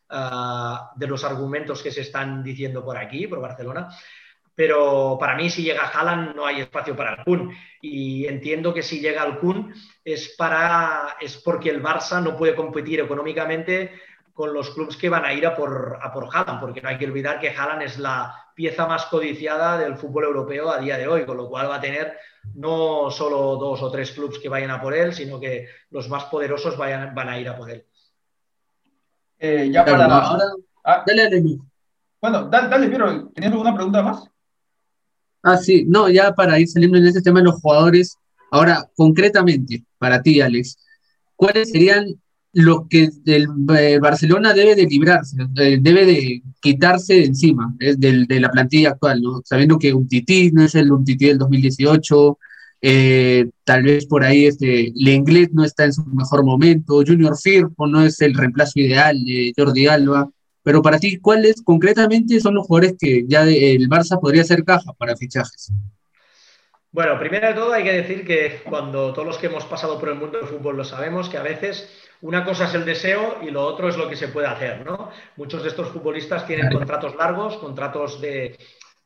[0.09, 3.89] ah, de los argumentos que se están diciendo por aquí, por Barcelona
[4.55, 7.55] pero para mí si llega Haaland no hay espacio para el Kun.
[7.81, 12.55] Y entiendo que si llega el Kun es, para, es porque el Barça no puede
[12.55, 13.91] competir económicamente
[14.33, 16.97] con los clubes que van a ir a por, a por Haaland, porque no hay
[16.97, 21.07] que olvidar que Haaland es la pieza más codiciada del fútbol europeo a día de
[21.07, 22.17] hoy, con lo cual va a tener
[22.55, 26.25] no solo dos o tres clubes que vayan a por él, sino que los más
[26.25, 27.85] poderosos vayan, van a ir a por él.
[29.39, 30.45] Eh, ya para ahora,
[30.83, 31.03] ah.
[31.05, 31.57] dale, dale.
[32.21, 34.30] Bueno, dale, dale, pero ¿tenías alguna pregunta más?
[35.43, 38.15] Ah, sí, no, ya para ir saliendo en ese tema de los jugadores,
[38.51, 40.77] ahora concretamente, para ti, Alex,
[41.35, 42.15] ¿cuáles serían
[42.53, 47.95] los que el, eh, Barcelona debe de librarse, eh, debe de quitarse de encima eh,
[47.97, 49.41] de, la plantilla actual, ¿no?
[49.45, 52.37] sabiendo que un tití no es el un tití del 2018,
[53.63, 58.03] tal vez por ahí este, Lenglet no está en su mejor momento, Junior Firpo no
[58.03, 60.29] es el reemplazo ideal de Jordi Alba,
[60.63, 64.93] pero para ti, ¿cuáles concretamente son los jugadores que ya el Barça podría hacer caja
[64.93, 65.71] para fichajes?
[66.91, 70.09] Bueno, primero de todo hay que decir que cuando todos los que hemos pasado por
[70.09, 73.49] el mundo del fútbol lo sabemos, que a veces una cosa es el deseo y
[73.49, 75.09] lo otro es lo que se puede hacer, ¿no?
[75.37, 78.57] Muchos de estos futbolistas tienen contratos largos, contratos de,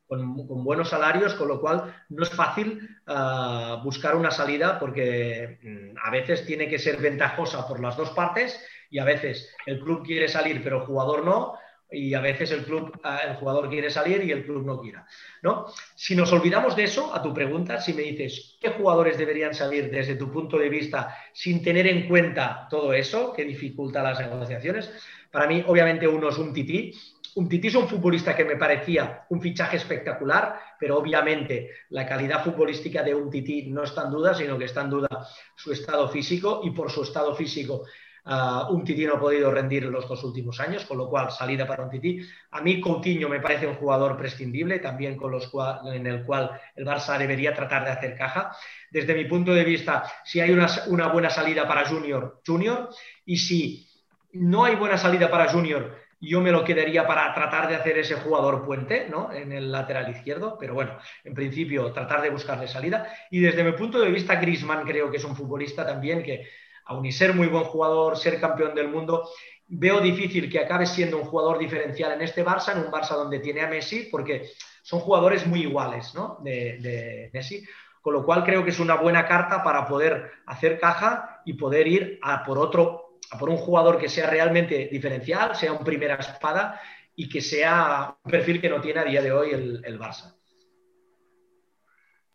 [0.08, 5.98] con, buenos salarios, con lo cual no es fácil ah, buscar una salida porque mm,
[6.04, 10.06] a veces tiene que ser ventajosa por las dos partes y a veces el club
[10.06, 11.56] quiere salir pero el jugador no
[11.92, 15.06] y a veces el club ah, el jugador quiere salir y el club no quiera
[15.44, 19.54] no si nos olvidamos de eso a tu pregunta si me dices qué jugadores deberían
[19.54, 24.20] salir desde tu punto de vista sin tener en cuenta todo eso que dificulta las
[24.20, 24.92] negociaciones
[25.36, 26.94] para mí obviamente uno es un tití.
[27.36, 32.42] Un Tití es un futbolista que me parecía un fichaje espectacular, pero obviamente la calidad
[32.42, 36.08] futbolística de un Tití no está en duda, sino que está en duda su estado
[36.08, 37.84] físico y por su estado físico
[38.26, 41.68] Un Tití no ha podido rendir en los dos últimos años, con lo cual salida
[41.68, 42.20] para un Tití.
[42.52, 45.52] A mí Coutinho me parece un jugador prescindible, también con los
[45.94, 48.52] en el cual el Barça debería tratar de hacer caja.
[48.90, 52.90] Desde mi punto de vista, si hay una, una buena salida para Junior, Junior,
[53.26, 53.88] y si
[54.34, 58.16] no hay buena salida para Junior, yo me lo quedaría para tratar de hacer ese
[58.16, 59.32] jugador puente ¿no?
[59.32, 63.08] en el lateral izquierdo, pero bueno, en principio tratar de buscarle salida.
[63.30, 66.48] Y desde mi punto de vista, Grisman creo que es un futbolista también que
[66.86, 69.28] aun y ser muy buen jugador, ser campeón del mundo,
[69.68, 73.40] veo difícil que acabe siendo un jugador diferencial en este Barça, en un Barça donde
[73.40, 74.52] tiene a Messi, porque
[74.84, 76.38] son jugadores muy iguales ¿no?
[76.44, 77.64] de, Messi.
[78.02, 81.88] Con lo cual creo que es una buena carta para poder hacer caja y poder
[81.88, 86.16] ir a por otro, a por un jugador que sea realmente diferencial, sea un primera
[86.16, 86.80] espada
[87.16, 90.36] y que sea un perfil que no tiene a día de hoy el, el Barça.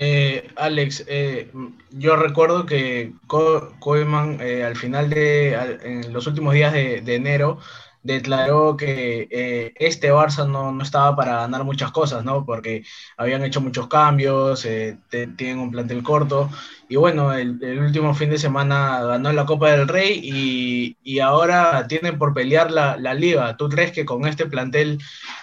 [0.02, 1.52] Eh, Alex, eh,
[1.90, 7.58] yo recuerdo que Koeman eh, al final de, en los últimos días de enero,
[8.02, 12.44] declaró que eh, este Barça no, no, estaba para ganar muchas cosas, ¿no?
[12.44, 12.84] Porque
[13.16, 14.98] habían hecho muchos cambios, eh,
[15.36, 16.50] tienen un plantel corto,
[16.88, 21.86] y bueno, el, último fin de semana ganó la Copa del Rey y, y ahora
[21.86, 23.56] tienen por pelear la, la, liga.
[23.56, 24.98] ¿Tú crees que con este plantel,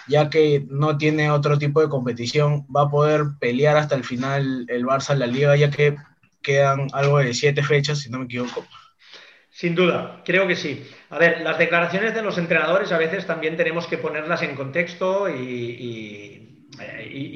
[0.08, 4.66] ya que no tiene otro tipo de competición, va a poder pelear hasta el final
[4.68, 5.96] el Barça la liga, ya que
[6.42, 8.66] quedan algo de siete fechas, si no me equivoco?
[9.58, 10.88] Sin duda, creo que sí.
[11.10, 15.28] A ver, las declaraciones de los entrenadores a veces también tenemos que ponerlas en contexto
[15.28, 16.64] y,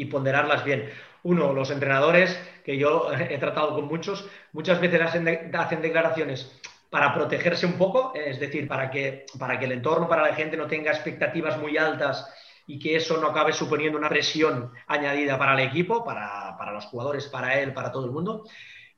[0.09, 0.89] ponderarlas bien.
[1.25, 7.67] Uno, los entrenadores, que yo he tratado con muchos, muchas veces hacen, declaraciones para protegerse
[7.67, 10.93] un poco, es decir, para que, para que el entorno, para la gente no tenga
[10.93, 12.33] expectativas muy altas
[12.69, 17.27] y que eso no acabe suponiendo una presión añadida para el equipo, para, los jugadores,
[17.27, 18.45] para él, para todo el mundo.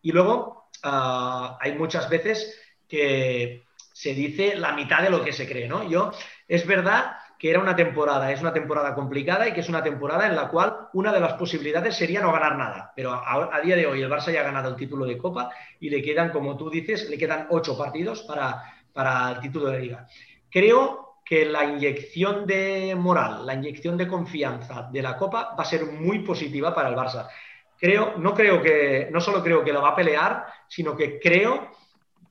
[0.03, 2.61] Y luego, ah, hay muchas veces
[2.95, 5.89] que se dice la mitad de lo que se cree, ¿no?
[5.89, 6.13] Yo,
[6.47, 10.29] es verdad que era una temporada, es una temporada complicada y que es una temporada
[10.29, 12.93] en la cual una de las posibilidades sería no ganar nada.
[12.95, 15.91] Pero a, día de hoy el Barça ya ha ganado el título de Copa y
[15.91, 20.07] le quedan, como tú dices, le quedan ocho partidos para, para el título de liga.
[20.49, 25.67] Creo que la inyección de moral, la inyección de confianza de la Copa va a
[25.67, 27.29] ser muy positiva para el Barça.
[27.77, 31.73] Creo, no creo que, no solo creo que la va a pelear, sino que creo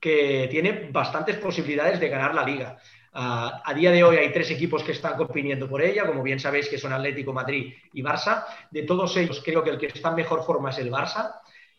[0.04, 2.76] que tiene bastantes posibilidades de ganar la liga.
[3.14, 6.38] Ah, a día de hoy hay tres equipos que están compitiendo por ella, como bien
[6.38, 8.44] sabéis que son Atlético, Madrid y Barça.
[8.70, 11.36] De todos ellos creo que el que está en mejor forma es el Barça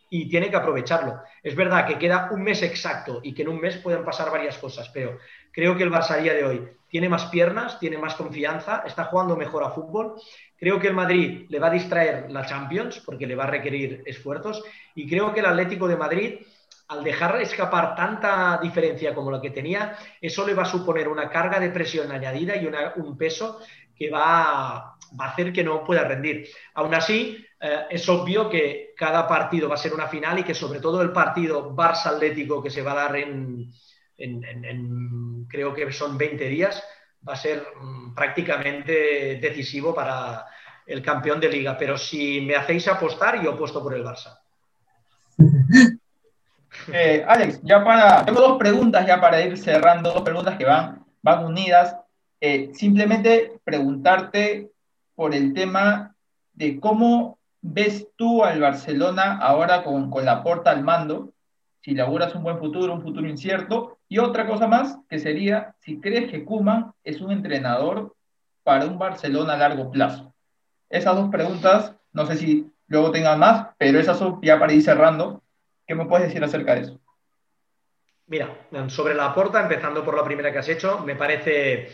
[0.10, 1.22] y tiene que aprovecharlo.
[1.44, 4.58] Es verdad que queda un mes exacto y que en un mes pueden pasar varias
[4.58, 5.20] cosas, pero
[5.52, 9.04] creo que el Barça a día de hoy tiene más piernas, tiene más confianza, está
[9.04, 10.16] jugando mejor a fútbol.
[10.58, 14.02] Creo que el Madrid le va a distraer la Champions porque le va a requerir
[14.08, 14.64] esfuerzos
[14.96, 16.40] y creo que el Atlético de Madrid
[16.88, 21.30] al dejar escapar tanta diferencia como la que tenía, eso le va a suponer una
[21.30, 23.60] carga de presión añadida y un peso
[23.96, 26.48] que va, a hacer que no pueda rendir.
[26.76, 30.54] Aún así, eh, es obvio que cada partido va a ser una final y que
[30.54, 33.72] sobre todo el partido Barça-Atlético que se va a dar en,
[35.48, 36.84] creo que son 20 días,
[37.28, 40.46] va a ser mm, prácticamente decisivo para
[40.86, 41.76] el campeón de liga.
[41.78, 44.38] Pero si me hacéis apostar, yo apuesto por el Barça.
[46.92, 48.26] Eh, Alex, ya para.
[48.26, 51.96] Tengo dos preguntas ya para ir cerrando, dos preguntas que van, van unidas.
[52.42, 54.72] Eh, simplemente preguntarte
[55.16, 56.16] por el tema
[56.54, 61.34] de cómo ves tú al Barcelona ahora con, con la porta al mando,
[61.82, 63.98] si le auguras un buen futuro, un futuro incierto.
[64.08, 68.16] Y otra cosa más, que sería si crees que Kuman es un entrenador
[68.64, 70.34] para un Barcelona a largo plazo.
[70.90, 74.84] Esas dos preguntas, no sé si luego tengan más, pero esas son ya para ir
[74.84, 75.42] cerrando.
[75.86, 77.00] ¿Qué me puedes decir acerca de eso?
[78.28, 81.90] Mira, sobre la porta, empezando por la primera que has hecho, me parece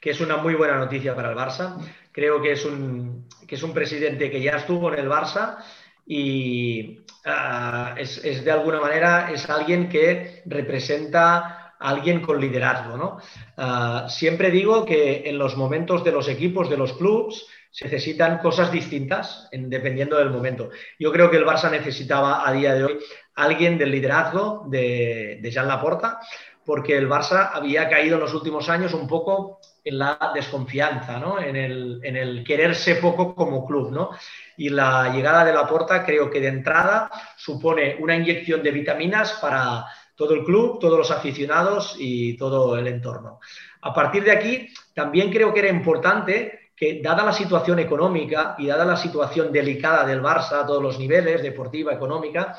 [0.00, 1.76] que es una muy buena noticia para el Barça.
[2.12, 5.58] Creo que es un, que es un presidente que ya estuvo en el Barça
[6.06, 11.36] y ah, es, de alguna manera es alguien que representa
[11.78, 12.96] a alguien con liderazgo.
[12.96, 13.18] ¿no?
[13.56, 18.38] Ah, siempre digo que en los momentos de los equipos, de los clubes, se necesitan
[18.38, 20.68] cosas distintas dependiendo del momento.
[20.98, 22.98] Yo creo que el Barça necesitaba a día de hoy
[23.34, 26.20] alguien del liderazgo de, de Jean Laporta,
[26.64, 31.40] porque el Barça había caído en los últimos años un poco en la desconfianza, ¿no?
[31.40, 33.90] en, el, en el quererse poco como club.
[33.90, 34.10] ¿no?
[34.56, 39.86] Y la llegada de Laporta creo que de entrada supone una inyección de vitaminas para
[40.14, 43.40] todo el club, todos los aficionados y todo el entorno.
[43.80, 48.66] A partir de aquí, también creo que era importante que dada la situación económica y
[48.66, 52.56] dada la situación delicada del Barça a todos los niveles, deportiva, económica,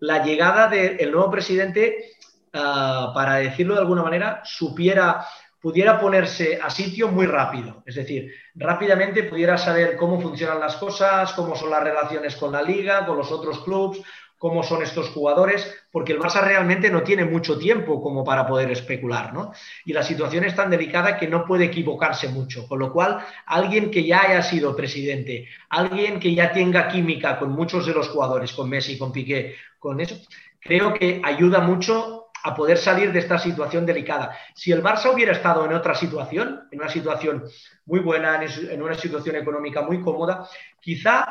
[0.00, 2.12] la llegada del nuevo presidente,
[2.52, 5.26] ah, para decirlo de alguna manera, supiera,
[5.60, 7.82] pudiera ponerse a sitio muy rápido.
[7.86, 12.62] Es decir, rápidamente pudiera saber cómo funcionan las cosas, cómo son las relaciones con la
[12.62, 14.00] liga, con los otros clubes,
[14.38, 18.70] cómo son estos jugadores, porque el Barça realmente no tiene mucho tiempo como para poder
[18.70, 19.52] especular, ¿no?
[19.84, 23.90] Y la situación es tan delicada que no puede equivocarse mucho, con lo cual alguien
[23.90, 28.52] que ya haya sido presidente, alguien que ya tenga química con muchos de los jugadores,
[28.52, 30.16] con Messi, con Piqué, con eso,
[30.60, 34.36] creo que ayuda mucho a poder salir de esta situación delicada.
[34.54, 37.44] Si el Barça hubiera estado en otra situación, en una situación
[37.86, 40.48] muy buena, en una situación económica muy cómoda,
[40.80, 41.26] quizá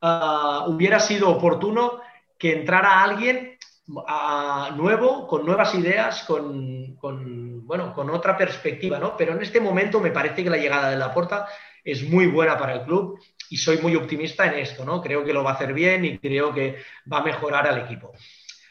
[0.00, 2.00] ah, hubiera sido oportuno
[2.38, 3.56] que entrara alguien
[4.76, 6.96] nuevo, con nuevas ideas, con,
[7.66, 9.16] bueno, con otra perspectiva, ¿no?
[9.16, 11.46] Pero en este momento me parece que la llegada de Laporta
[11.84, 15.00] es muy buena para el club y soy muy optimista en esto, ¿no?
[15.00, 16.78] Creo que lo va a hacer bien y creo que
[17.10, 18.12] va a mejorar al equipo.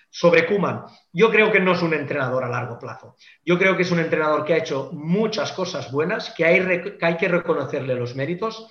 [0.10, 3.16] Sobre Kuman, yo creo que no es un entrenador a largo plazo.
[3.44, 6.98] Yo creo que es un entrenador que ha hecho muchas cosas buenas, que hay que,
[7.02, 8.68] hay que reconocerle los méritos,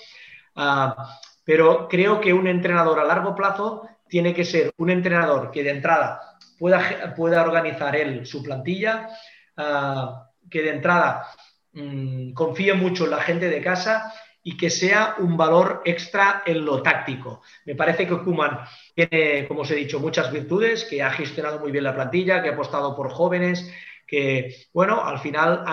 [0.57, 5.62] ah, pero creo que un entrenador a largo plazo tiene que ser un entrenador que
[5.62, 6.20] de entrada
[6.58, 9.08] pueda, pueda organizar él su plantilla,
[9.56, 11.26] ah, que de entrada
[11.72, 14.12] mm, confíe mucho en la gente de casa
[14.42, 17.42] y que sea un valor extra en lo táctico.
[17.64, 18.60] Me parece que Kuman
[18.94, 22.50] tiene, como os he dicho, muchas virtudes, que ha gestionado muy bien la plantilla, que
[22.50, 23.72] ha apostado por jóvenes,
[24.06, 25.64] que, bueno, al final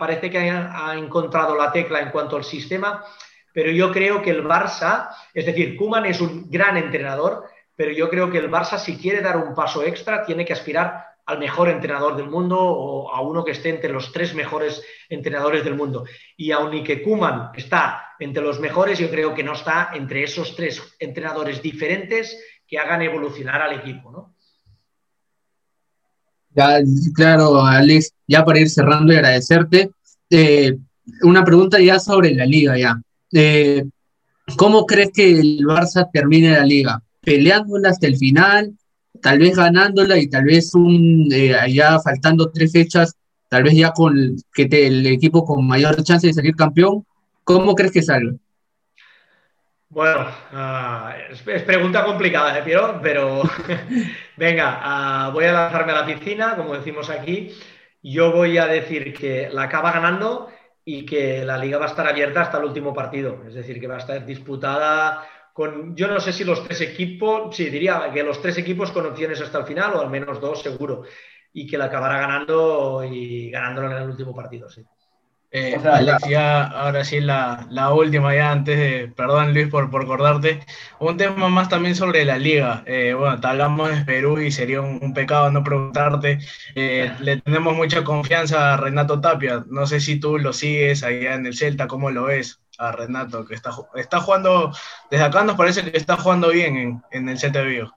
[0.00, 3.04] parece que ha, ha, encontrado la tecla en cuanto al sistema,
[3.52, 7.44] pero yo creo que el Barça, es decir, Kuman es un gran entrenador,
[7.76, 11.04] pero yo creo que el Barça, si quiere dar un paso extra, tiene que aspirar
[11.26, 15.64] al mejor entrenador del mundo o a uno que esté entre los tres mejores entrenadores
[15.64, 16.04] del mundo.
[16.36, 20.22] Y aun y que Kuman está entre los mejores, yo creo que no está entre
[20.22, 24.36] esos tres entrenadores diferentes que hagan evolucionar al equipo, ¿no?
[26.50, 26.78] Ya,
[27.14, 29.90] claro, Alex, ya para ir cerrando y agradecerte,
[30.30, 30.74] eh,
[31.22, 32.98] una pregunta ya sobre la liga ya.
[33.32, 33.84] Eh,
[34.56, 37.02] ¿Cómo crees que el Barça termine la liga?
[37.26, 38.78] Peleándola hasta el final,
[39.20, 43.16] tal vez ganándola y tal vez un, eh, allá faltando tres fechas,
[43.48, 47.04] tal vez ya con que el equipo con mayor chance de salir campeón,
[47.42, 48.32] ¿cómo crees que salga?
[49.88, 52.62] Bueno, ah, es, pregunta complicada, ¿eh?
[53.02, 53.42] Pero
[54.36, 57.50] venga, ah, voy a lanzarme a la piscina, como decimos aquí.
[58.02, 60.48] Yo voy a decir que la acaba ganando
[60.84, 63.42] y que la liga va a estar abierta hasta el último partido.
[63.48, 65.26] Es decir, que va a estar disputada
[65.56, 69.06] con, yo no sé si los tres equipos, sí, diría que los tres equipos con
[69.06, 71.04] opciones hasta el final, o al menos dos seguro,
[71.50, 74.84] y que la acabará ganando y ganándolo en el último partido, sí.
[75.58, 75.80] Eh,
[76.28, 80.60] ya, ahora sí, la, última, ya antes de, perdón Luis por, por acordarte,
[80.98, 82.82] un tema más también sobre la liga.
[82.84, 86.40] Eh, bueno, te hablamos de Perú y sería un, pecado no preguntarte.
[86.74, 89.64] Eh, le tenemos mucha confianza a Renato Tapia.
[89.70, 93.46] No sé si tú lo sigues allá en el Celta, ¿cómo lo ves a Renato?
[93.46, 94.72] Que está, está jugando,
[95.10, 97.96] desde acá nos parece que está jugando bien en, en el Celta de Vigo.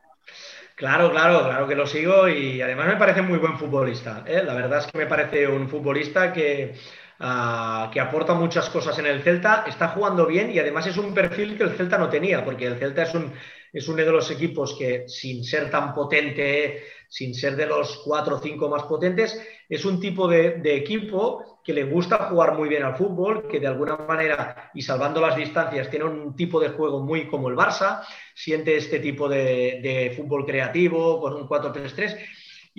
[0.75, 4.23] Claro, claro, claro que lo sigo y además me parece muy buen futbolista.
[4.25, 6.73] La verdad es que me parece un futbolista que
[7.21, 11.13] Ah, que aporta muchas cosas en el Celta, está jugando bien y además es un
[11.13, 13.33] perfil que el Celta no tenía, porque el Celta es, un,
[13.73, 18.37] es uno de los equipos que sin ser tan potente, sin ser de los cuatro
[18.37, 22.83] o cinco más potentes, es un tipo de, equipo que le gusta jugar muy bien
[22.83, 27.01] al fútbol, que de alguna manera, y salvando las distancias, tiene un tipo de juego
[27.01, 28.01] muy como el Barça,
[28.33, 32.17] siente este tipo de, de fútbol creativo, con un 4-3-3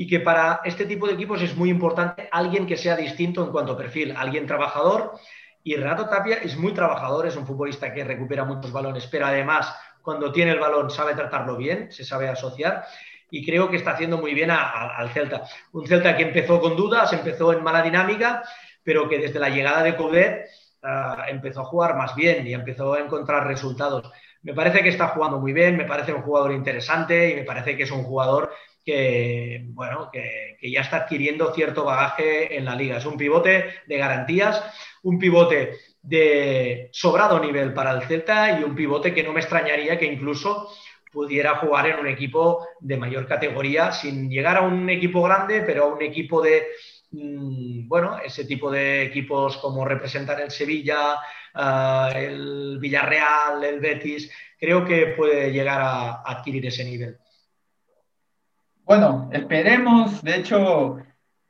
[0.01, 3.53] y que para este tipo de equipos es muy importante alguien que sea distinto en
[3.53, 5.13] cuanto a perfil, alguien trabajador.
[5.63, 9.77] Y Renato Tapia es muy trabajador, es un futbolista que recupera muchos balones, pero además
[10.01, 12.87] cuando tiene el balón sabe tratarlo bien, se sabe asociar
[13.31, 15.43] y creo que está haciendo muy bien al Celta.
[15.73, 18.43] Un Celta que empezó con dudas, empezó en mala dinámica,
[18.83, 20.47] pero que desde la llegada de Coudet
[20.83, 24.11] ah, empezó a jugar más bien y empezó a encontrar resultados.
[24.41, 27.77] Me parece que está jugando muy bien, me parece un jugador interesante y me parece
[27.77, 28.51] que es un jugador
[28.91, 32.99] que, bueno, que, ya está adquiriendo cierto bagaje en la liga.
[32.99, 34.63] Es un pivote de garantías,
[35.05, 39.99] un pivote de sobrado nivel para el Celta y un pivote que no me extrañaría
[39.99, 40.69] que incluso
[41.13, 45.85] pudiera jugar en un equipo de mayor categoría, sin llegar a un equipo grande, pero
[45.85, 46.67] a un equipo de,
[47.13, 51.17] mm, bueno, ese tipo de equipos como representan el Sevilla,
[51.55, 57.19] ah, el Villarreal, el Betis, creo que puede llegar a adquirir ese nivel.
[58.91, 60.97] Bueno, esperemos, de hecho,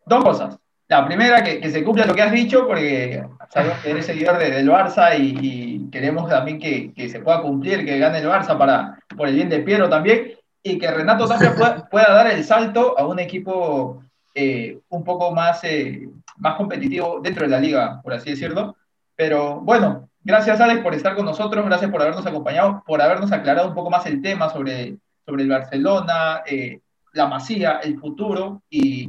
[0.04, 0.58] dos cosas.
[0.88, 4.50] La primera, que, se cumpla lo que has dicho, porque sabemos que eres seguidor de,
[4.50, 9.26] del Barça y, queremos también que, se pueda cumplir, que gane el Barça para, por
[9.26, 10.32] el bien de Piero también,
[10.62, 11.54] y que Renato también
[11.90, 14.02] pueda, dar el salto a un equipo
[14.34, 18.76] eh, un poco más, eh, más competitivo dentro de la liga, por así decirlo.
[19.16, 23.68] Pero bueno, gracias Alex por estar con nosotros, gracias por habernos acompañado, por habernos aclarado
[23.68, 26.42] un poco más el tema sobre, sobre el Barcelona.
[26.44, 26.80] Eh,
[27.12, 29.08] la masía, el futuro y,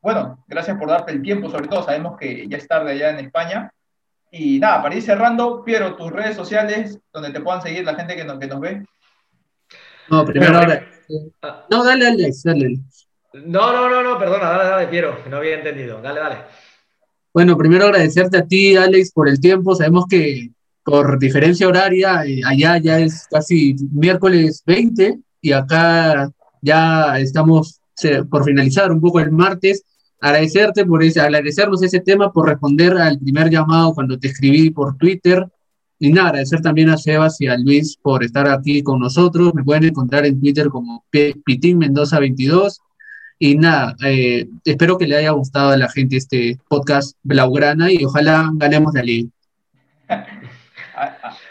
[0.00, 3.26] bueno, gracias por darte el tiempo, sobre todo sabemos que ya es tarde allá en
[3.26, 3.72] España.
[4.32, 8.14] Y nada, para ir cerrando, Piero, tus redes sociales, donde te puedan seguir la gente
[8.16, 8.86] que nos, que nos ve.
[10.08, 10.86] No, primero ahora.
[11.70, 12.78] No, dale, dale, dale.
[13.34, 16.00] No, no, no, no, perdona, dale, dale, Piero, no había entendido.
[16.00, 16.36] Dale, dale.
[17.32, 19.74] Bueno, primero agradecerte a ti, Alex, por el tiempo.
[19.74, 20.50] Sabemos que
[20.82, 26.30] por diferencia horaria, eh, allá ya es casi miércoles 20 y acá
[26.62, 27.80] ya estamos
[28.30, 29.84] por finalizar un poco el martes.
[30.20, 34.96] Agradecerte por ese, agradecernos ese tema, por responder al primer llamado cuando te escribí por
[34.96, 35.46] Twitter.
[35.98, 39.54] Y nada, agradecer también a Sebas y a Luis por estar aquí con nosotros.
[39.54, 42.80] Me pueden encontrar en Twitter como Pitín Mendoza 22.
[43.38, 48.04] Y nada, eh, espero que le haya gustado a la gente este podcast Blaugrana y
[48.04, 49.30] ojalá ganemos la liga.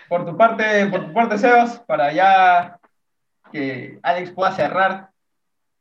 [0.08, 2.79] Por tu parte, por tu parte, Sebas, para ya
[3.52, 5.10] que Alex pueda cerrar.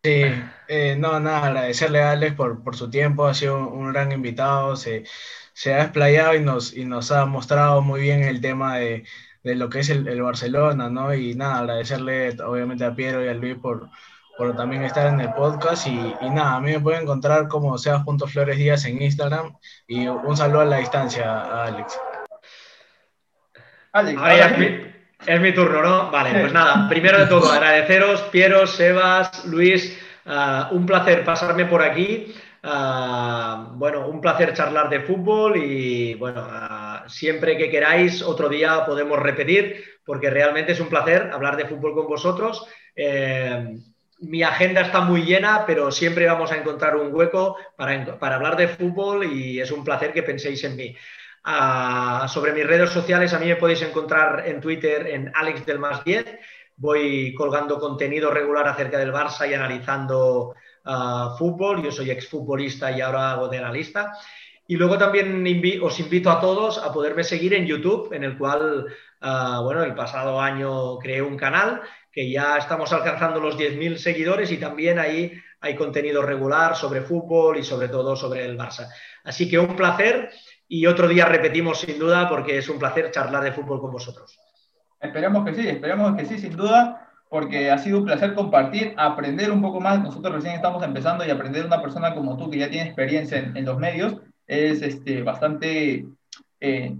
[0.02, 0.22] Sí,
[0.68, 5.04] eh, no, nada, agradecerle a Alex por, su tiempo, ha sido un, gran invitado, se,
[5.52, 9.04] se, ha explayado y nos, y nos ha mostrado muy bien el tema de,
[9.42, 11.12] lo que es el, Barcelona, ¿no?
[11.14, 13.90] Y nada, agradecerle obviamente a Piero y a Luis por,
[14.36, 15.98] por también estar en el podcast y,
[16.30, 19.56] nada, a mí me pueden encontrar como Sebas.flores Díaz en Instagram
[19.88, 21.98] y un saludo a la distancia a Alex.
[23.92, 26.10] Alex, es mi turno, ¿no?
[26.10, 31.82] Vale, pues nada, primero de todo, agradeceros, Piero, Sebas, Luis, ah, un placer pasarme por
[31.82, 32.34] aquí.
[32.62, 38.84] Ah, bueno, un placer charlar de fútbol y bueno, ah, siempre que queráis, otro día
[38.84, 42.66] podemos repetir, porque realmente es un placer hablar de fútbol con vosotros.
[42.94, 43.78] Eh,
[44.20, 48.56] mi agenda está muy llena, pero siempre vamos a encontrar un hueco para, para hablar
[48.56, 50.96] de fútbol y es un placer que penséis en mí
[52.28, 56.04] sobre mis redes sociales, a mí me podéis encontrar en Twitter en Alex del Más
[56.04, 56.38] 10.
[56.76, 63.00] Voy colgando contenido regular acerca del Barça y analizando ah, fútbol, yo soy exfutbolista y
[63.00, 64.12] ahora hago de analista.
[64.66, 65.42] Y luego también
[65.82, 68.86] os invito a todos a poderme seguir en YouTube, en el cual,
[69.22, 71.80] ah, bueno, el pasado año creé un canal
[72.12, 77.56] que ya estamos alcanzando los 10.000 seguidores y también ahí hay contenido regular sobre fútbol
[77.58, 78.88] y sobre todo sobre el Barça.
[79.24, 80.30] Así que un placer
[80.68, 84.38] y otro día repetimos sin duda porque es un placer charlar de fútbol con vosotros.
[85.00, 89.50] Esperemos que sí, esperemos que sí, sin duda, porque ha sido un placer compartir, aprender
[89.50, 90.02] un poco más.
[90.02, 93.38] Nosotros recién estamos empezando y aprender de una persona como tú que ya tiene experiencia
[93.38, 94.16] en, los medios
[94.46, 96.06] es este, bastante,
[96.60, 96.96] eh,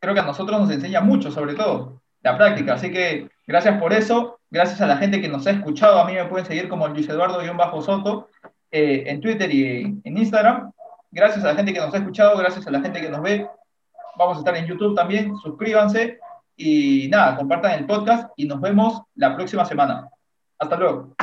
[0.00, 2.74] creo que a nosotros nos enseña mucho, sobre todo, la práctica.
[2.74, 6.00] Así que gracias por eso, gracias a la gente que nos ha escuchado.
[6.00, 8.28] A mí me pueden seguir como Luis Eduardo-Soto
[8.70, 10.72] eh, en Twitter y en Instagram.
[11.10, 13.48] Gracias a la gente que nos ha escuchado, gracias a la gente que nos ve.
[14.16, 16.18] Vamos a estar en YouTube también, suscríbanse
[16.56, 20.08] y nada, compartan el podcast y nos vemos la próxima semana.
[20.58, 21.14] Hasta luego.